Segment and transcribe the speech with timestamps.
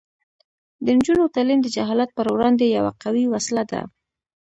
[0.83, 3.81] د نجونو تعلیم د جهالت پر وړاندې یوه قوي وسله ده.